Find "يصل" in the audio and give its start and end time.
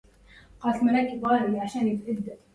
2.27-2.37